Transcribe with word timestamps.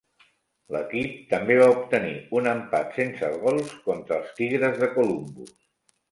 L'equip 0.75 1.11
també 1.33 1.57
va 1.59 1.67
obtenir 1.73 2.15
un 2.39 2.49
empat 2.51 2.97
sense 3.01 3.29
gols 3.43 3.69
contra 3.89 4.17
els 4.23 4.33
Tigres 4.39 4.81
de 4.85 4.89
Columbus. 4.97 5.53